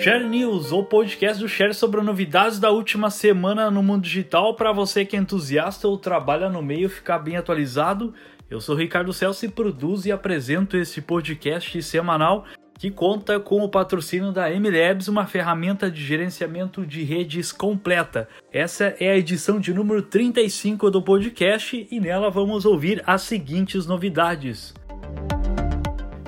Share 0.00 0.24
News, 0.24 0.70
o 0.70 0.84
podcast 0.84 1.42
do 1.42 1.48
Share 1.48 1.74
sobre 1.74 2.00
novidades 2.00 2.60
da 2.60 2.70
última 2.70 3.10
semana 3.10 3.68
no 3.68 3.82
mundo 3.82 4.04
digital 4.04 4.54
para 4.54 4.70
você 4.70 5.04
que 5.04 5.16
é 5.16 5.18
entusiasta 5.18 5.88
ou 5.88 5.98
trabalha 5.98 6.48
no 6.48 6.62
meio 6.62 6.88
ficar 6.88 7.18
bem 7.18 7.36
atualizado. 7.36 8.14
Eu 8.48 8.60
sou 8.60 8.76
Ricardo 8.76 9.12
Celso 9.12 9.44
e 9.44 9.48
produzo 9.48 10.06
e 10.06 10.12
apresento 10.12 10.76
esse 10.76 11.02
podcast 11.02 11.82
semanal 11.82 12.44
que 12.78 12.92
conta 12.92 13.40
com 13.40 13.60
o 13.60 13.68
patrocínio 13.68 14.30
da 14.30 14.48
MLabs, 14.48 15.08
uma 15.08 15.26
ferramenta 15.26 15.90
de 15.90 16.04
gerenciamento 16.04 16.86
de 16.86 17.02
redes 17.02 17.50
completa. 17.50 18.28
Essa 18.52 18.94
é 19.00 19.10
a 19.10 19.18
edição 19.18 19.58
de 19.58 19.74
número 19.74 20.00
35 20.00 20.92
do 20.92 21.02
podcast 21.02 21.88
e 21.90 21.98
nela 21.98 22.30
vamos 22.30 22.64
ouvir 22.64 23.02
as 23.04 23.22
seguintes 23.22 23.84
novidades. 23.84 24.72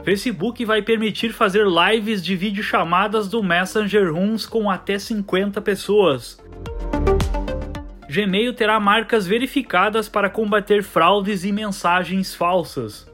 Facebook 0.03 0.65
vai 0.65 0.81
permitir 0.81 1.31
fazer 1.33 1.67
lives 1.67 2.25
de 2.25 2.35
videochamadas 2.35 3.29
do 3.29 3.43
Messenger 3.43 4.13
Rooms 4.13 4.47
com 4.47 4.71
até 4.71 4.99
50 4.99 5.61
pessoas. 5.61 6.39
Gmail 8.09 8.55
terá 8.55 8.81
marcas 8.81 9.27
verificadas 9.27 10.09
para 10.09 10.31
combater 10.31 10.83
fraudes 10.83 11.45
e 11.45 11.53
mensagens 11.53 12.35
falsas. 12.35 13.07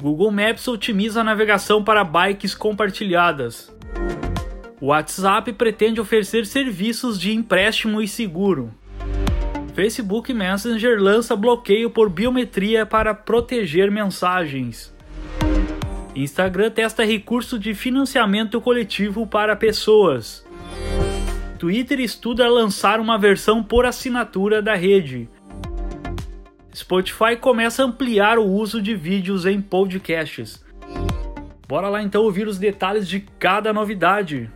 Google 0.00 0.30
Maps 0.30 0.68
otimiza 0.68 1.22
a 1.22 1.24
navegação 1.24 1.82
para 1.82 2.04
bikes 2.04 2.54
compartilhadas. 2.54 3.74
WhatsApp 4.80 5.50
pretende 5.54 5.98
oferecer 5.98 6.44
serviços 6.44 7.18
de 7.18 7.32
empréstimo 7.32 8.02
e 8.02 8.06
seguro. 8.06 8.72
Facebook 9.74 10.32
Messenger 10.32 11.00
lança 11.00 11.34
bloqueio 11.34 11.90
por 11.90 12.10
biometria 12.10 12.84
para 12.84 13.14
proteger 13.14 13.90
mensagens. 13.90 14.95
Instagram 16.16 16.70
testa 16.70 17.04
recurso 17.04 17.58
de 17.58 17.74
financiamento 17.74 18.58
coletivo 18.58 19.26
para 19.26 19.54
pessoas. 19.54 20.46
Twitter 21.58 22.00
estuda 22.00 22.48
lançar 22.48 23.00
uma 23.00 23.18
versão 23.18 23.62
por 23.62 23.84
assinatura 23.84 24.62
da 24.62 24.74
rede. 24.74 25.28
Spotify 26.74 27.36
começa 27.38 27.82
a 27.82 27.86
ampliar 27.86 28.38
o 28.38 28.46
uso 28.46 28.80
de 28.80 28.94
vídeos 28.94 29.44
em 29.44 29.60
podcasts. 29.60 30.64
Bora 31.68 31.90
lá 31.90 32.02
então 32.02 32.22
ouvir 32.22 32.48
os 32.48 32.56
detalhes 32.58 33.06
de 33.06 33.20
cada 33.38 33.70
novidade. 33.70 34.50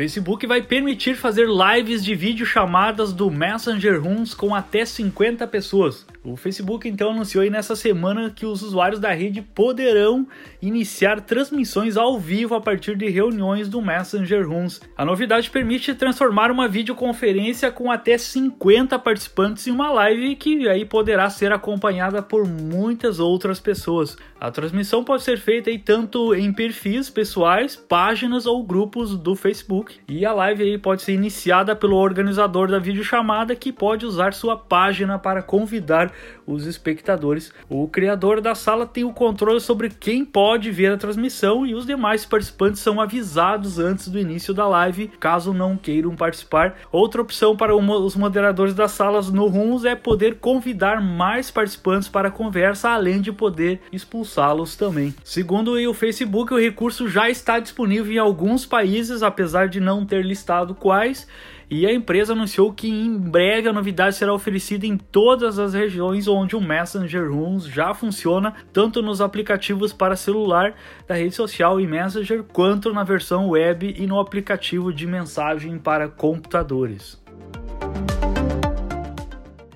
Facebook 0.00 0.46
vai 0.46 0.62
permitir 0.62 1.14
fazer 1.14 1.46
lives 1.46 2.02
de 2.02 2.14
vídeo 2.14 2.46
chamadas 2.46 3.12
do 3.12 3.30
Messenger 3.30 4.02
Rooms 4.02 4.32
com 4.32 4.54
até 4.54 4.82
50 4.82 5.46
pessoas. 5.46 6.06
O 6.24 6.36
Facebook 6.36 6.88
então 6.88 7.10
anunciou 7.10 7.42
aí 7.42 7.50
nessa 7.50 7.76
semana 7.76 8.30
que 8.30 8.46
os 8.46 8.62
usuários 8.62 8.98
da 8.98 9.12
rede 9.12 9.42
poderão 9.42 10.26
iniciar 10.62 11.20
transmissões 11.20 11.98
ao 11.98 12.18
vivo 12.18 12.54
a 12.54 12.62
partir 12.62 12.96
de 12.96 13.10
reuniões 13.10 13.68
do 13.68 13.82
Messenger 13.82 14.48
Rooms. 14.48 14.80
A 14.96 15.04
novidade 15.04 15.50
permite 15.50 15.94
transformar 15.94 16.50
uma 16.50 16.66
videoconferência 16.66 17.70
com 17.70 17.90
até 17.90 18.16
50 18.16 18.98
participantes 18.98 19.66
em 19.66 19.70
uma 19.70 19.90
live 19.90 20.34
que 20.36 20.66
aí 20.66 20.86
poderá 20.86 21.28
ser 21.28 21.52
acompanhada 21.52 22.22
por 22.22 22.46
muitas 22.46 23.18
outras 23.18 23.60
pessoas. 23.60 24.16
A 24.40 24.50
transmissão 24.50 25.04
pode 25.04 25.22
ser 25.22 25.38
feita 25.38 25.68
aí 25.68 25.78
tanto 25.78 26.34
em 26.34 26.50
perfis 26.50 27.10
pessoais, 27.10 27.76
páginas 27.76 28.46
ou 28.46 28.62
grupos 28.62 29.14
do 29.14 29.36
Facebook. 29.36 29.89
E 30.08 30.24
a 30.26 30.32
live 30.32 30.62
aí 30.62 30.78
pode 30.78 31.02
ser 31.02 31.12
iniciada 31.12 31.74
pelo 31.74 31.96
organizador 31.96 32.68
da 32.68 32.78
videochamada 32.78 33.54
que 33.54 33.72
pode 33.72 34.06
usar 34.06 34.32
sua 34.32 34.56
página 34.56 35.18
para 35.18 35.42
convidar 35.42 36.12
os 36.52 36.66
espectadores. 36.66 37.52
O 37.68 37.88
criador 37.88 38.40
da 38.40 38.54
sala 38.54 38.86
tem 38.86 39.04
o 39.04 39.12
controle 39.12 39.60
sobre 39.60 39.88
quem 39.88 40.24
pode 40.24 40.70
ver 40.70 40.92
a 40.92 40.96
transmissão 40.96 41.66
e 41.66 41.74
os 41.74 41.86
demais 41.86 42.24
participantes 42.24 42.80
são 42.80 43.00
avisados 43.00 43.78
antes 43.78 44.08
do 44.08 44.18
início 44.18 44.52
da 44.52 44.66
live, 44.66 45.08
caso 45.20 45.52
não 45.52 45.76
queiram 45.76 46.14
participar. 46.14 46.76
Outra 46.90 47.22
opção 47.22 47.56
para 47.56 47.74
os 47.76 48.16
moderadores 48.16 48.74
das 48.74 48.92
salas 48.92 49.30
no 49.30 49.46
Rooms 49.46 49.84
é 49.84 49.94
poder 49.94 50.36
convidar 50.36 51.00
mais 51.00 51.50
participantes 51.50 52.08
para 52.08 52.28
a 52.28 52.32
conversa, 52.32 52.90
além 52.90 53.20
de 53.20 53.32
poder 53.32 53.80
expulsá-los 53.92 54.76
também. 54.76 55.14
Segundo 55.24 55.72
o 55.72 55.94
Facebook, 55.94 56.52
o 56.52 56.60
recurso 56.60 57.08
já 57.08 57.28
está 57.28 57.58
disponível 57.58 58.12
em 58.12 58.18
alguns 58.18 58.66
países, 58.66 59.22
apesar 59.22 59.68
de 59.68 59.80
não 59.80 60.04
ter 60.04 60.24
listado 60.24 60.74
quais. 60.74 61.26
E 61.70 61.86
a 61.86 61.92
empresa 61.92 62.32
anunciou 62.32 62.72
que 62.72 62.88
em 62.88 63.16
breve 63.16 63.68
a 63.68 63.72
novidade 63.72 64.16
será 64.16 64.34
oferecida 64.34 64.84
em 64.84 64.96
todas 64.96 65.56
as 65.56 65.72
regiões 65.72 66.26
onde 66.26 66.56
o 66.56 66.60
Messenger 66.60 67.30
Rooms 67.30 67.64
já 67.64 67.94
funciona, 67.94 68.52
tanto 68.72 69.00
nos 69.00 69.20
aplicativos 69.20 69.92
para 69.92 70.16
celular 70.16 70.74
da 71.06 71.14
rede 71.14 71.32
social 71.32 71.80
e 71.80 71.86
Messenger, 71.86 72.42
quanto 72.42 72.92
na 72.92 73.04
versão 73.04 73.50
web 73.50 73.94
e 73.96 74.04
no 74.04 74.18
aplicativo 74.18 74.92
de 74.92 75.06
mensagem 75.06 75.78
para 75.78 76.08
computadores. 76.08 77.22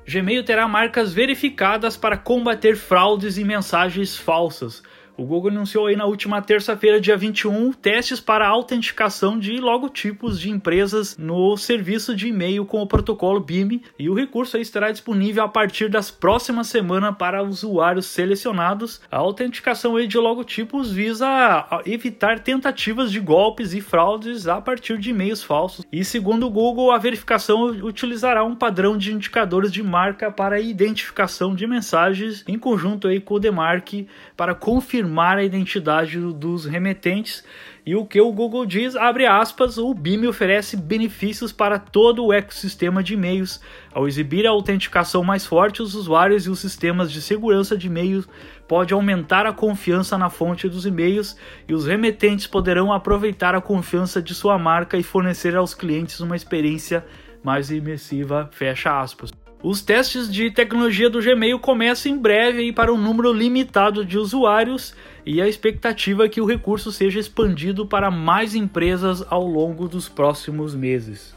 Gmail 0.05 0.45
terá 0.45 0.67
marcas 0.67 1.15
verificadas 1.15 1.97
para 1.97 2.17
combater 2.17 2.77
fraudes 2.77 3.39
e 3.39 3.45
mensagens 3.45 4.17
falsas. 4.17 4.83
O 5.17 5.25
Google 5.25 5.53
anunciou 5.53 5.87
aí 5.87 5.95
na 5.95 6.07
última 6.07 6.43
terça-feira, 6.43 7.01
dia 7.01 7.17
21, 7.17 7.73
testes 7.73 8.19
para 8.19 8.49
autenticação 8.49 9.39
de 9.39 9.59
logotipos 9.61 10.41
de 10.41 10.51
empresas 10.51 11.17
no 11.17 11.57
serviço 11.57 12.17
de 12.17 12.27
e-mail 12.27 12.67
com 12.67 12.83
o 12.83 12.87
protocolo 12.87 13.39
BIM 13.39 13.81
e 13.97 14.11
o 14.11 14.15
recurso 14.15 14.57
aí 14.57 14.63
estará 14.63 14.91
disponível 14.91 15.45
a 15.45 15.49
partir 15.49 15.89
das 15.89 16.11
próximas 16.11 16.67
semanas 16.67 17.15
para 17.17 17.45
usuários 17.45 18.07
selecionados. 18.07 19.01
A 19.09 19.19
autenticação 19.19 19.95
aí 19.95 20.09
de 20.09 20.19
logotipos 20.19 20.91
visa 20.91 21.65
evitar 21.87 22.41
tentativas 22.41 23.13
de 23.13 23.21
golpes 23.21 23.73
e 23.73 23.81
fraudes 23.81 24.49
a 24.49 24.61
partir 24.61 24.99
de 24.99 25.11
e-mails 25.11 25.45
falsos. 25.45 25.87
E 25.93 26.05
segundo 26.05 26.49
o 26.49 26.51
Google, 26.51 26.91
a 26.91 26.99
verificação 26.99 27.67
utilizará 27.67 28.43
um 28.43 28.57
padrão 28.57 28.99
de 28.99 29.13
indicadores 29.13 29.71
de 29.71 29.83
marca 29.83 30.29
para 30.29 30.61
identificação 30.61 31.55
de 31.55 31.69
mensagens 31.69 32.45
em 32.49 32.59
conjunto 32.59 33.07
aí 33.07 33.21
com 33.21 33.35
o 33.35 33.39
DMARC 33.39 34.09
para 34.37 34.57
confirmar 34.57 35.04
confirmar 35.05 35.37
a 35.37 35.45
identidade 35.45 36.19
dos 36.19 36.65
remetentes. 36.65 37.45
E 37.87 37.95
o 37.95 38.07
que 38.07 38.19
o 38.19 38.33
Google 38.33 38.65
diz, 38.65 38.97
abre 38.97 39.27
aspas, 39.27 39.77
o 39.77 39.93
BIM 39.93 40.27
oferece 40.27 40.75
benefícios 40.75 41.53
para 41.53 41.79
todo 41.79 42.25
o 42.25 42.33
ecossistema 42.33 43.03
de 43.03 43.13
e-mails. 43.13 43.61
Ao 43.93 44.09
exibir 44.09 44.47
a 44.47 44.51
autenticação 44.51 45.23
mais 45.23 45.45
forte, 45.45 45.83
os 45.83 45.95
usuários 45.95 46.47
e 46.47 46.51
os 46.51 46.61
sistemas 46.61 47.13
de 47.13 47.21
segurança 47.21 47.77
de 47.77 47.89
e-mails 47.89 48.27
pode 48.67 48.95
aumentar 48.95 49.45
a 49.45 49.53
confiança 49.53 50.17
na 50.17 50.31
fonte 50.31 50.67
dos 50.67 50.87
e-mails 50.87 51.37
e 51.69 51.75
os 51.75 51.87
remetentes 51.87 52.47
poderão 52.47 52.91
aproveitar 52.91 53.55
a 53.55 53.61
confiança 53.61 54.23
de 54.23 54.35
sua 54.35 54.59
marca 54.59 54.97
e 54.97 55.03
fornecer 55.03 55.55
aos 55.55 55.75
clientes 55.75 56.21
uma 56.21 56.37
experiência 56.37 57.05
mais 57.43 57.71
imersiva, 57.71 58.49
fecha 58.51 58.99
aspas. 58.99 59.44
Os 59.65 59.81
testes 59.81 60.31
de 60.31 60.51
tecnologia 60.51 61.09
do 61.09 61.23
Gmail 61.23 61.59
começam 61.59 62.13
em 62.13 62.19
breve 62.19 62.71
para 62.71 62.93
um 62.93 62.99
número 62.99 63.33
limitado 63.33 64.05
de 64.05 64.19
usuários 64.19 64.95
e 65.25 65.41
a 65.41 65.49
expectativa 65.49 66.27
é 66.27 66.29
que 66.29 66.39
o 66.39 66.45
recurso 66.45 66.93
seja 66.93 67.19
expandido 67.19 67.87
para 67.87 68.11
mais 68.11 68.55
empresas 68.55 69.25
ao 69.31 69.47
longo 69.47 69.89
dos 69.89 70.07
próximos 70.07 70.75
meses. 70.75 71.35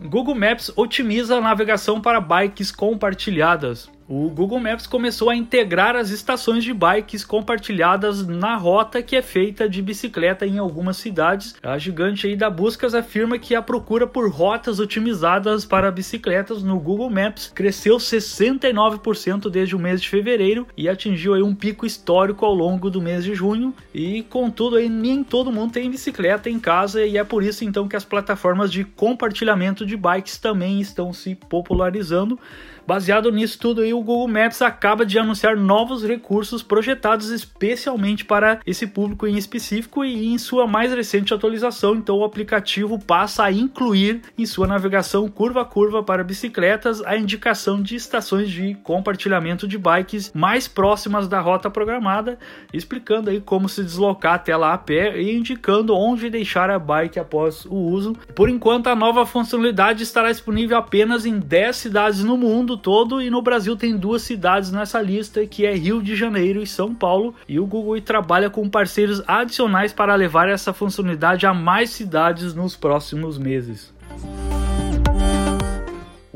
Google 0.00 0.36
Maps 0.36 0.70
otimiza 0.76 1.36
a 1.36 1.40
navegação 1.40 2.00
para 2.00 2.20
bikes 2.20 2.70
compartilhadas. 2.70 3.90
O 4.08 4.30
Google 4.30 4.60
Maps 4.60 4.86
começou 4.86 5.28
a 5.30 5.34
integrar 5.34 5.96
as 5.96 6.10
estações 6.10 6.62
de 6.62 6.72
bikes 6.72 7.24
compartilhadas 7.24 8.24
na 8.24 8.54
rota 8.54 9.02
que 9.02 9.16
é 9.16 9.22
feita 9.22 9.68
de 9.68 9.82
bicicleta 9.82 10.46
em 10.46 10.58
algumas 10.58 10.96
cidades. 10.96 11.56
A 11.60 11.76
gigante 11.76 12.28
aí 12.28 12.36
da 12.36 12.48
Buscas 12.48 12.94
afirma 12.94 13.36
que 13.36 13.52
a 13.52 13.60
procura 13.60 14.06
por 14.06 14.30
rotas 14.30 14.78
otimizadas 14.78 15.64
para 15.64 15.90
bicicletas 15.90 16.62
no 16.62 16.78
Google 16.78 17.10
Maps 17.10 17.50
cresceu 17.52 17.96
69% 17.96 19.50
desde 19.50 19.74
o 19.74 19.78
mês 19.78 20.00
de 20.00 20.08
fevereiro 20.08 20.68
e 20.76 20.88
atingiu 20.88 21.34
aí 21.34 21.42
um 21.42 21.54
pico 21.54 21.84
histórico 21.84 22.46
ao 22.46 22.54
longo 22.54 22.88
do 22.88 23.02
mês 23.02 23.24
de 23.24 23.34
junho. 23.34 23.74
E 23.92 24.22
contudo, 24.30 24.76
aí 24.76 24.88
nem 24.88 25.24
todo 25.24 25.50
mundo 25.50 25.72
tem 25.72 25.90
bicicleta 25.90 26.48
em 26.48 26.60
casa 26.60 27.04
e 27.04 27.18
é 27.18 27.24
por 27.24 27.42
isso 27.42 27.64
então 27.64 27.88
que 27.88 27.96
as 27.96 28.04
plataformas 28.04 28.70
de 28.70 28.84
compartilhamento 28.84 29.84
de 29.84 29.96
bikes 29.96 30.38
também 30.38 30.80
estão 30.80 31.12
se 31.12 31.34
popularizando. 31.34 32.38
Baseado 32.86 33.32
nisso 33.32 33.58
tudo 33.58 33.80
aí, 33.80 33.92
o 33.92 34.00
Google 34.00 34.28
Maps 34.28 34.62
acaba 34.62 35.04
de 35.04 35.18
anunciar 35.18 35.56
novos 35.56 36.04
recursos 36.04 36.62
projetados 36.62 37.30
especialmente 37.30 38.24
para 38.24 38.60
esse 38.64 38.86
público 38.86 39.26
em 39.26 39.36
específico 39.36 40.04
e 40.04 40.28
em 40.28 40.38
sua 40.38 40.68
mais 40.68 40.92
recente 40.92 41.34
atualização, 41.34 41.96
então 41.96 42.18
o 42.18 42.24
aplicativo 42.24 42.96
passa 42.96 43.44
a 43.44 43.50
incluir 43.50 44.22
em 44.38 44.46
sua 44.46 44.68
navegação 44.68 45.28
curva 45.28 45.62
a 45.62 45.64
curva 45.64 46.02
para 46.02 46.22
bicicletas 46.22 47.02
a 47.02 47.16
indicação 47.16 47.82
de 47.82 47.96
estações 47.96 48.48
de 48.48 48.74
compartilhamento 48.84 49.66
de 49.66 49.76
bikes 49.76 50.30
mais 50.32 50.68
próximas 50.68 51.26
da 51.26 51.40
rota 51.40 51.68
programada, 51.68 52.38
explicando 52.72 53.30
aí 53.30 53.40
como 53.40 53.68
se 53.68 53.82
deslocar 53.82 54.34
até 54.34 54.56
lá 54.56 54.74
a 54.74 54.78
pé 54.78 55.20
e 55.20 55.36
indicando 55.36 55.94
onde 55.94 56.30
deixar 56.30 56.70
a 56.70 56.78
bike 56.78 57.18
após 57.18 57.64
o 57.64 57.74
uso. 57.74 58.12
Por 58.34 58.48
enquanto, 58.48 58.86
a 58.86 58.94
nova 58.94 59.26
funcionalidade 59.26 60.04
estará 60.04 60.30
disponível 60.30 60.76
apenas 60.76 61.26
em 61.26 61.38
10 61.38 61.76
cidades 61.76 62.22
no 62.22 62.36
mundo 62.36 62.75
todo 62.76 63.20
e 63.20 63.30
no 63.30 63.42
Brasil 63.42 63.76
tem 63.76 63.96
duas 63.96 64.22
cidades 64.22 64.70
nessa 64.70 65.00
lista, 65.00 65.46
que 65.46 65.64
é 65.64 65.74
Rio 65.74 66.02
de 66.02 66.14
Janeiro 66.14 66.62
e 66.62 66.66
São 66.66 66.94
Paulo, 66.94 67.34
e 67.48 67.58
o 67.58 67.66
Google 67.66 68.00
trabalha 68.00 68.50
com 68.50 68.68
parceiros 68.68 69.22
adicionais 69.26 69.92
para 69.92 70.14
levar 70.14 70.48
essa 70.48 70.72
funcionalidade 70.72 71.46
a 71.46 71.54
mais 71.54 71.90
cidades 71.90 72.54
nos 72.54 72.76
próximos 72.76 73.38
meses. 73.38 73.95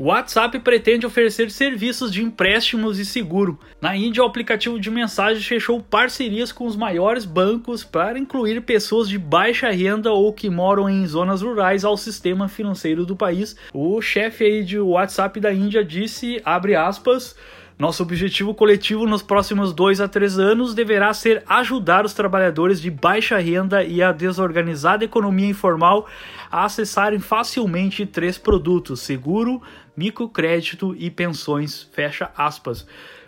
O 0.01 0.05
WhatsApp 0.05 0.57
pretende 0.57 1.05
oferecer 1.05 1.51
serviços 1.51 2.11
de 2.11 2.23
empréstimos 2.23 2.97
e 2.97 3.05
seguro. 3.05 3.59
Na 3.79 3.95
Índia, 3.95 4.23
o 4.23 4.25
aplicativo 4.25 4.79
de 4.79 4.89
mensagens 4.89 5.45
fechou 5.45 5.79
parcerias 5.79 6.51
com 6.51 6.65
os 6.65 6.75
maiores 6.75 7.23
bancos 7.23 7.83
para 7.83 8.17
incluir 8.17 8.59
pessoas 8.61 9.07
de 9.07 9.19
baixa 9.19 9.69
renda 9.69 10.11
ou 10.11 10.33
que 10.33 10.49
moram 10.49 10.89
em 10.89 11.05
zonas 11.05 11.43
rurais 11.43 11.85
ao 11.85 11.95
sistema 11.95 12.47
financeiro 12.47 13.05
do 13.05 13.15
país. 13.15 13.55
O 13.71 14.01
chefe 14.01 14.43
aí 14.43 14.63
de 14.63 14.79
WhatsApp 14.79 15.39
da 15.39 15.53
Índia 15.53 15.85
disse, 15.85 16.41
abre 16.43 16.75
aspas, 16.75 17.35
nosso 17.81 18.03
objetivo 18.03 18.53
coletivo 18.53 19.07
nos 19.07 19.23
próximos 19.23 19.73
dois 19.73 19.99
a 19.99 20.07
três 20.07 20.37
anos 20.37 20.75
deverá 20.75 21.11
ser 21.15 21.43
ajudar 21.47 22.05
os 22.05 22.13
trabalhadores 22.13 22.79
de 22.79 22.91
baixa 22.91 23.39
renda 23.39 23.83
e 23.83 24.03
a 24.03 24.11
desorganizada 24.11 25.03
economia 25.03 25.49
informal 25.49 26.07
a 26.51 26.63
acessarem 26.63 27.17
facilmente 27.19 28.05
três 28.05 28.37
produtos: 28.37 28.99
seguro, 28.99 29.59
microcrédito 29.97 30.95
e 30.95 31.09
pensões, 31.09 31.89
fecha 31.91 32.29
aspas. 32.37 32.85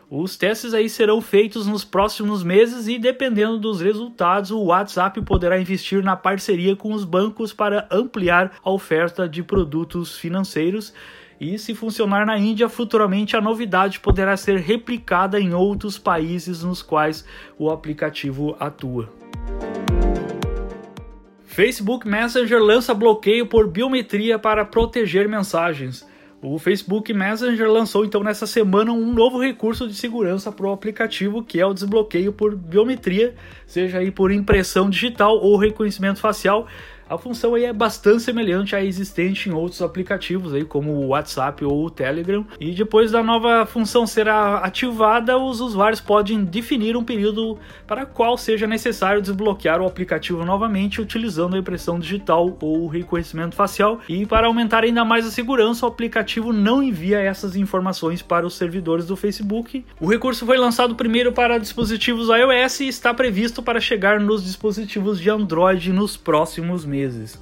Os 0.08 0.38
testes 0.38 0.76
aí 0.76 0.88
serão 0.88 1.20
feitos 1.20 1.66
nos 1.66 1.84
próximos 1.84 2.44
meses 2.44 2.88
e, 2.88 3.00
dependendo 3.00 3.58
dos 3.58 3.82
resultados, 3.82 4.52
o 4.52 4.66
WhatsApp 4.66 5.20
poderá 5.24 5.60
investir 5.60 6.04
na 6.04 6.16
parceria 6.16 6.76
com 6.76 6.94
os 6.94 7.04
bancos 7.04 7.52
para 7.52 7.88
ampliar 7.90 8.52
a 8.64 8.70
oferta 8.70 9.28
de 9.28 9.42
produtos 9.42 10.16
financeiros. 10.16 10.94
E 11.40 11.58
se 11.58 11.74
funcionar 11.74 12.26
na 12.26 12.38
Índia, 12.38 12.70
futuramente 12.70 13.36
a 13.36 13.42
novidade 13.42 14.00
poderá 14.00 14.38
ser 14.38 14.60
replicada 14.60 15.40
em 15.40 15.54
outros 15.54 15.98
países 15.98 16.64
nos 16.64 16.82
quais 16.82 17.26
o 17.58 17.70
aplicativo 17.70 18.56
atua. 18.60 19.12
Facebook 21.44 22.08
Messenger 22.08 22.60
lança 22.60 22.94
bloqueio 22.94 23.46
por 23.46 23.68
biometria 23.68 24.40
para 24.40 24.66
proteger 24.66 25.30
mensagens. 25.30 26.04
O 26.42 26.60
Facebook 26.60 27.14
Messenger 27.14 27.72
lançou 27.72 28.04
então 28.04 28.22
nessa 28.22 28.46
semana 28.46 28.92
um 28.92 29.14
novo 29.14 29.40
recurso 29.40 29.88
de 29.88 29.94
segurança 29.94 30.52
para 30.52 30.66
o 30.66 30.74
aplicativo, 30.74 31.42
que 31.42 31.58
é 31.58 31.66
o 31.66 31.74
desbloqueio 31.74 32.34
por 32.34 32.54
biometria, 32.54 33.34
seja 33.66 34.00
aí 34.00 34.12
por 34.12 34.30
impressão 34.30 34.90
digital 34.90 35.38
ou 35.38 35.56
reconhecimento 35.56 36.20
facial, 36.20 36.68
a 37.10 37.18
função 37.18 37.54
aí 37.54 37.66
é 37.66 37.74
bastante 37.74 38.24
semelhante 38.24 38.76
à 38.76 38.84
existente 38.84 39.50
em 39.50 39.52
outros 39.52 39.82
aplicativos, 39.82 40.54
aí, 40.54 40.64
como 40.64 40.92
o 40.92 41.08
WhatsApp 41.08 41.64
ou 41.66 41.86
o 41.86 41.90
Telegram. 41.90 42.46
E 42.60 42.72
depois 42.72 43.12
da 43.12 43.22
nova 43.22 43.66
função 43.66 44.08
ser 44.08 44.30
ativada, 44.30 45.38
os 45.38 45.60
usuários 45.60 46.00
podem 46.00 46.44
definir 46.44 46.96
um 46.96 47.04
período 47.04 47.58
para 47.86 48.06
qual 48.06 48.38
seja 48.38 48.66
necessário 48.66 49.22
desbloquear 49.22 49.82
o 49.82 49.86
aplicativo 49.86 50.46
novamente 50.46 51.02
utilizando 51.02 51.56
a 51.56 51.60
impressão 51.60 52.00
digital 52.00 52.58
ou 52.62 52.88
reconhecimento 52.88 53.56
facial. 53.56 54.00
E 54.08 54.26
para 54.26 54.48
aumentar 54.48 54.84
ainda 54.84 55.04
mais 55.04 55.26
a 55.28 55.32
segurança, 55.32 55.86
o 55.86 55.90
aplicativo 55.90 56.54
não 56.54 56.82
envia 56.82 57.20
essas 57.20 57.56
informações 57.56 58.22
para 58.22 58.46
os 58.46 58.56
servidores 58.56 59.06
do 59.06 59.16
Facebook. 59.16 59.86
O 60.00 60.10
recurso 60.10 60.46
foi 60.46 60.58
lançado 60.58 60.96
primeiro 60.96 61.32
para 61.34 61.58
dispositivos 61.58 62.30
iOS 62.30 62.80
e 62.80 62.88
está 62.88 63.14
previsto 63.14 63.62
para 63.62 63.80
chegar 63.80 64.20
nos 64.20 64.44
dispositivos 64.44 65.20
de 65.20 65.30
Android 65.30 65.92
nos 65.92 66.16
próximos 66.16 66.86
meses 66.86 66.93
meses. 66.94 67.42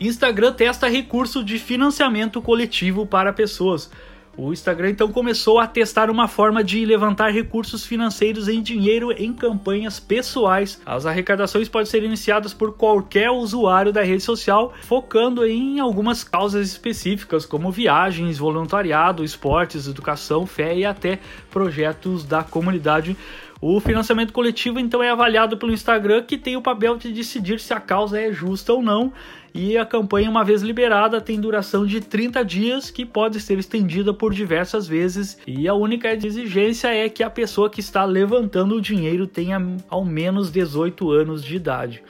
Instagram 0.00 0.54
testa 0.54 0.88
recurso 0.88 1.44
de 1.44 1.58
financiamento 1.58 2.40
coletivo 2.40 3.04
para 3.04 3.30
pessoas. 3.30 3.90
O 4.34 4.50
Instagram 4.50 4.88
então 4.88 5.12
começou 5.12 5.60
a 5.60 5.66
testar 5.66 6.08
uma 6.08 6.26
forma 6.26 6.64
de 6.64 6.86
levantar 6.86 7.30
recursos 7.30 7.84
financeiros 7.84 8.48
em 8.48 8.62
dinheiro 8.62 9.12
em 9.12 9.30
campanhas 9.30 10.00
pessoais. 10.00 10.80
As 10.86 11.04
arrecadações 11.04 11.68
podem 11.68 11.84
ser 11.84 12.02
iniciadas 12.02 12.54
por 12.54 12.72
qualquer 12.72 13.30
usuário 13.30 13.92
da 13.92 14.02
rede 14.02 14.22
social, 14.22 14.72
focando 14.84 15.46
em 15.46 15.78
algumas 15.78 16.24
causas 16.24 16.66
específicas, 16.66 17.44
como 17.44 17.70
viagens, 17.70 18.38
voluntariado, 18.38 19.22
esportes, 19.22 19.86
educação, 19.86 20.46
fé 20.46 20.78
e 20.78 20.86
até 20.86 21.18
projetos 21.50 22.24
da 22.24 22.42
comunidade. 22.42 23.14
O 23.64 23.78
financiamento 23.78 24.32
coletivo 24.32 24.80
então 24.80 25.00
é 25.04 25.08
avaliado 25.08 25.56
pelo 25.56 25.72
Instagram, 25.72 26.24
que 26.24 26.36
tem 26.36 26.56
o 26.56 26.60
papel 26.60 26.96
de 26.96 27.12
decidir 27.12 27.60
se 27.60 27.72
a 27.72 27.78
causa 27.78 28.20
é 28.20 28.32
justa 28.32 28.72
ou 28.72 28.82
não. 28.82 29.12
E 29.54 29.78
a 29.78 29.86
campanha, 29.86 30.28
uma 30.28 30.42
vez 30.42 30.62
liberada, 30.62 31.20
tem 31.20 31.40
duração 31.40 31.86
de 31.86 32.00
30 32.00 32.44
dias, 32.44 32.90
que 32.90 33.06
pode 33.06 33.40
ser 33.40 33.60
estendida 33.60 34.12
por 34.12 34.34
diversas 34.34 34.88
vezes. 34.88 35.38
E 35.46 35.68
a 35.68 35.74
única 35.74 36.12
exigência 36.12 36.88
é 36.88 37.08
que 37.08 37.22
a 37.22 37.30
pessoa 37.30 37.70
que 37.70 37.78
está 37.78 38.04
levantando 38.04 38.74
o 38.74 38.80
dinheiro 38.80 39.28
tenha 39.28 39.64
ao 39.88 40.04
menos 40.04 40.50
18 40.50 41.12
anos 41.12 41.44
de 41.44 41.54
idade. 41.54 42.02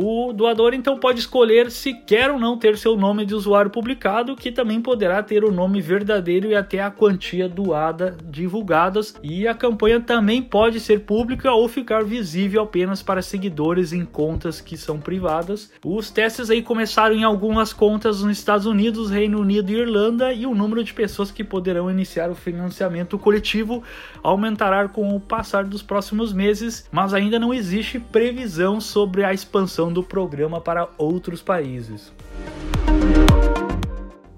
O 0.00 0.32
doador 0.32 0.74
então 0.74 0.96
pode 0.96 1.18
escolher 1.18 1.72
se 1.72 1.92
quer 1.92 2.30
ou 2.30 2.38
não 2.38 2.56
ter 2.56 2.78
seu 2.78 2.96
nome 2.96 3.26
de 3.26 3.34
usuário 3.34 3.68
publicado, 3.68 4.36
que 4.36 4.52
também 4.52 4.80
poderá 4.80 5.20
ter 5.24 5.42
o 5.42 5.50
nome 5.50 5.80
verdadeiro 5.80 6.46
e 6.46 6.54
até 6.54 6.80
a 6.80 6.88
quantia 6.88 7.48
doada 7.48 8.16
divulgadas. 8.24 9.16
E 9.24 9.48
a 9.48 9.54
campanha 9.54 9.98
também 9.98 10.40
pode 10.40 10.78
ser 10.78 11.00
pública 11.00 11.50
ou 11.50 11.66
ficar 11.66 12.04
visível 12.04 12.62
apenas 12.62 13.02
para 13.02 13.20
seguidores 13.20 13.92
em 13.92 14.04
contas 14.04 14.60
que 14.60 14.76
são 14.76 15.00
privadas. 15.00 15.72
Os 15.84 16.12
testes 16.12 16.48
aí 16.48 16.62
começaram 16.62 17.16
em 17.16 17.24
algumas 17.24 17.72
contas 17.72 18.22
nos 18.22 18.38
Estados 18.38 18.66
Unidos, 18.66 19.10
Reino 19.10 19.40
Unido 19.40 19.72
e 19.72 19.80
Irlanda, 19.80 20.32
e 20.32 20.46
o 20.46 20.54
número 20.54 20.84
de 20.84 20.94
pessoas 20.94 21.32
que 21.32 21.42
poderão 21.42 21.90
iniciar 21.90 22.30
o 22.30 22.36
financiamento 22.36 23.18
coletivo 23.18 23.82
aumentará 24.22 24.86
com 24.86 25.16
o 25.16 25.18
passar 25.18 25.64
dos 25.64 25.82
próximos 25.82 26.32
meses, 26.32 26.88
mas 26.92 27.12
ainda 27.12 27.36
não 27.36 27.52
existe 27.52 27.98
previsão 27.98 28.80
sobre 28.80 29.24
a 29.24 29.34
expansão 29.34 29.87
do 29.92 30.02
programa 30.02 30.60
para 30.60 30.88
outros 30.96 31.42
países. 31.42 32.12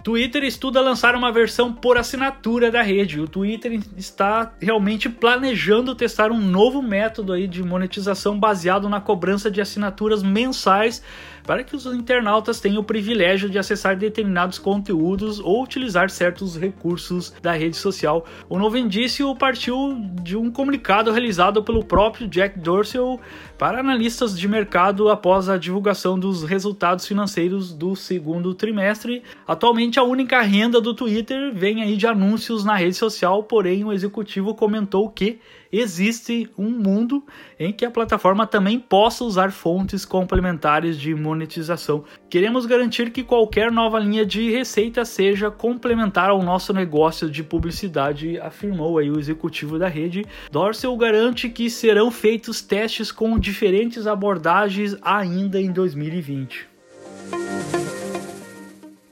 Twitter 0.02 0.42
estuda 0.44 0.80
lançar 0.80 1.14
uma 1.14 1.30
versão 1.30 1.72
por 1.72 1.98
assinatura 1.98 2.70
da 2.70 2.82
rede. 2.82 3.20
O 3.20 3.28
Twitter 3.28 3.80
está 3.96 4.52
realmente 4.60 5.08
planejando 5.08 5.94
testar 5.94 6.32
um 6.32 6.40
novo 6.40 6.80
método 6.80 7.32
aí 7.32 7.46
de 7.46 7.62
monetização 7.62 8.38
baseado 8.38 8.88
na 8.88 9.00
cobrança 9.00 9.50
de 9.50 9.60
assinaturas 9.60 10.22
mensais 10.22 11.02
para 11.44 11.64
que 11.64 11.74
os 11.74 11.86
internautas 11.86 12.60
tenham 12.60 12.80
o 12.80 12.84
privilégio 12.84 13.48
de 13.48 13.58
acessar 13.58 13.96
determinados 13.96 14.58
conteúdos 14.58 15.40
ou 15.40 15.62
utilizar 15.62 16.10
certos 16.10 16.56
recursos 16.56 17.32
da 17.42 17.52
rede 17.52 17.76
social. 17.76 18.24
O 18.48 18.58
novo 18.58 18.76
indício 18.76 19.34
partiu 19.34 19.96
de 20.22 20.36
um 20.36 20.50
comunicado 20.50 21.10
realizado 21.10 21.62
pelo 21.62 21.84
próprio 21.84 22.28
Jack 22.28 22.58
Dorsey 22.58 23.00
para 23.56 23.80
analistas 23.80 24.38
de 24.38 24.48
mercado 24.48 25.08
após 25.08 25.48
a 25.48 25.56
divulgação 25.56 26.18
dos 26.18 26.42
resultados 26.42 27.06
financeiros 27.06 27.72
do 27.72 27.94
segundo 27.94 28.54
trimestre. 28.54 29.22
Atualmente, 29.46 29.98
a 29.98 30.02
única 30.02 30.40
renda 30.40 30.80
do 30.80 30.94
Twitter 30.94 31.52
vem 31.54 31.82
aí 31.82 31.96
de 31.96 32.06
anúncios 32.06 32.64
na 32.64 32.74
rede 32.74 32.96
social, 32.96 33.42
porém 33.42 33.84
o 33.84 33.92
executivo 33.92 34.54
comentou 34.54 35.08
que 35.10 35.40
existe 35.72 36.48
um 36.56 36.70
mundo 36.70 37.24
em 37.58 37.72
que 37.72 37.84
a 37.84 37.90
plataforma 37.90 38.46
também 38.46 38.78
possa 38.78 39.24
usar 39.24 39.50
fontes 39.50 40.04
complementares 40.04 40.98
de 40.98 41.14
monetização. 41.14 42.04
Queremos 42.28 42.66
garantir 42.66 43.10
que 43.10 43.22
qualquer 43.22 43.70
nova 43.70 43.98
linha 43.98 44.24
de 44.24 44.50
receita 44.50 45.04
seja 45.04 45.50
complementar 45.50 46.30
ao 46.30 46.42
nosso 46.42 46.72
negócio 46.72 47.30
de 47.30 47.42
publicidade, 47.42 48.38
afirmou 48.38 48.98
aí 48.98 49.10
o 49.10 49.18
executivo 49.18 49.78
da 49.78 49.88
rede. 49.88 50.24
Dorsey 50.50 50.90
garante 50.96 51.48
que 51.48 51.70
serão 51.70 52.10
feitos 52.10 52.60
testes 52.60 53.10
com 53.10 53.38
diferentes 53.38 54.06
abordagens 54.06 54.96
ainda 55.02 55.60
em 55.60 55.72
2020. 55.72 56.68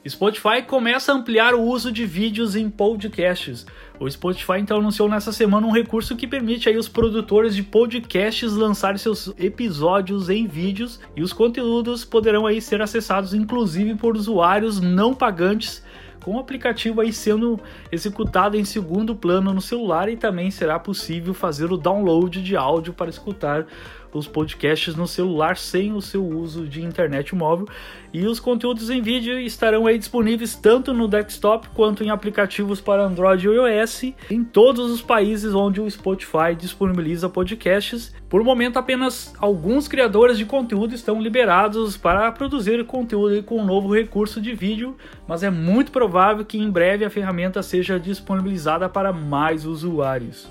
Spotify 0.09 0.63
começa 0.65 1.11
a 1.11 1.15
ampliar 1.15 1.53
o 1.53 1.61
uso 1.61 1.91
de 1.91 2.05
vídeos 2.05 2.55
em 2.55 2.67
podcasts. 2.67 3.65
O 3.99 4.09
Spotify 4.09 4.53
então 4.59 4.77
anunciou 4.77 5.07
nessa 5.07 5.31
semana 5.31 5.67
um 5.67 5.71
recurso 5.71 6.15
que 6.15 6.25
permite 6.25 6.67
aí 6.67 6.77
os 6.77 6.89
produtores 6.89 7.55
de 7.55 7.61
podcasts 7.61 8.53
lançar 8.53 8.97
seus 8.97 9.31
episódios 9.37 10.29
em 10.29 10.47
vídeos 10.47 10.99
e 11.15 11.21
os 11.21 11.31
conteúdos 11.31 12.03
poderão 12.03 12.47
aí 12.47 12.59
ser 12.59 12.81
acessados 12.81 13.33
inclusive 13.33 13.95
por 13.95 14.17
usuários 14.17 14.81
não 14.81 15.13
pagantes 15.13 15.83
com 16.23 16.35
o 16.35 16.39
aplicativo 16.39 17.01
aí 17.01 17.13
sendo 17.13 17.59
executado 17.91 18.57
em 18.57 18.65
segundo 18.65 19.15
plano 19.15 19.53
no 19.53 19.61
celular 19.61 20.09
e 20.09 20.17
também 20.17 20.51
será 20.51 20.79
possível 20.79 21.33
fazer 21.33 21.71
o 21.71 21.77
download 21.77 22.41
de 22.41 22.55
áudio 22.55 22.93
para 22.93 23.09
escutar 23.09 23.65
os 24.13 24.27
podcasts 24.27 24.95
no 24.95 25.07
celular 25.07 25.57
sem 25.57 25.93
o 25.93 26.01
seu 26.01 26.25
uso 26.25 26.67
de 26.67 26.83
internet 26.83 27.35
móvel. 27.35 27.67
E 28.11 28.25
os 28.25 28.39
conteúdos 28.39 28.89
em 28.89 29.01
vídeo 29.01 29.39
estarão 29.39 29.85
aí 29.85 29.97
disponíveis 29.97 30.55
tanto 30.55 30.93
no 30.93 31.07
desktop 31.07 31.69
quanto 31.69 32.03
em 32.03 32.09
aplicativos 32.09 32.81
para 32.81 33.03
Android 33.03 33.47
e 33.47 33.51
iOS 33.51 34.03
em 34.31 34.43
todos 34.43 34.89
os 34.89 35.01
países 35.01 35.53
onde 35.53 35.79
o 35.79 35.89
Spotify 35.89 36.55
disponibiliza 36.57 37.29
podcasts. 37.29 38.13
Por 38.27 38.43
momento, 38.43 38.77
apenas 38.77 39.33
alguns 39.39 39.87
criadores 39.87 40.37
de 40.37 40.45
conteúdo 40.45 40.93
estão 40.93 41.21
liberados 41.21 41.97
para 41.97 42.31
produzir 42.31 42.83
conteúdo 42.85 43.43
com 43.43 43.59
um 43.59 43.65
novo 43.65 43.93
recurso 43.93 44.39
de 44.41 44.53
vídeo, 44.53 44.95
mas 45.27 45.43
é 45.43 45.49
muito 45.49 45.91
provável 45.91 46.45
que 46.45 46.57
em 46.57 46.69
breve 46.69 47.05
a 47.05 47.09
ferramenta 47.09 47.61
seja 47.61 47.99
disponibilizada 47.99 48.87
para 48.87 49.11
mais 49.11 49.65
usuários. 49.65 50.47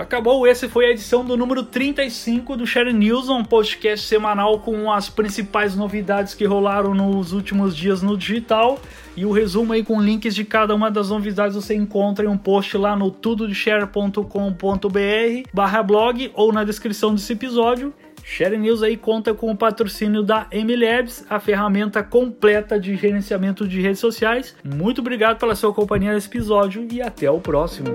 Acabou, 0.00 0.46
esse 0.46 0.66
foi 0.66 0.86
a 0.86 0.90
edição 0.92 1.22
do 1.22 1.36
número 1.36 1.62
35 1.62 2.56
do 2.56 2.66
Share 2.66 2.90
News, 2.90 3.28
um 3.28 3.44
podcast 3.44 4.06
semanal 4.06 4.58
com 4.58 4.90
as 4.90 5.10
principais 5.10 5.76
novidades 5.76 6.32
que 6.32 6.46
rolaram 6.46 6.94
nos 6.94 7.34
últimos 7.34 7.76
dias 7.76 8.00
no 8.00 8.16
digital. 8.16 8.80
E 9.14 9.26
o 9.26 9.30
resumo 9.30 9.74
aí 9.74 9.84
com 9.84 10.00
links 10.00 10.34
de 10.34 10.42
cada 10.42 10.74
uma 10.74 10.90
das 10.90 11.10
novidades 11.10 11.54
você 11.54 11.74
encontra 11.74 12.24
em 12.24 12.28
um 12.28 12.38
post 12.38 12.78
lá 12.78 12.96
no 12.96 13.10
tudodeshare.com.br 13.10 14.24
barra 15.52 15.82
blog 15.82 16.30
ou 16.32 16.50
na 16.50 16.64
descrição 16.64 17.14
desse 17.14 17.34
episódio. 17.34 17.92
Share 18.24 18.56
News 18.56 18.82
aí 18.82 18.96
conta 18.96 19.34
com 19.34 19.50
o 19.50 19.56
patrocínio 19.56 20.22
da 20.22 20.46
MLabs, 20.50 21.26
a 21.28 21.38
ferramenta 21.38 22.02
completa 22.02 22.80
de 22.80 22.96
gerenciamento 22.96 23.68
de 23.68 23.82
redes 23.82 24.00
sociais. 24.00 24.56
Muito 24.64 25.02
obrigado 25.02 25.38
pela 25.38 25.54
sua 25.54 25.74
companhia 25.74 26.14
nesse 26.14 26.28
episódio 26.28 26.88
e 26.90 27.02
até 27.02 27.30
o 27.30 27.38
próximo. 27.38 27.94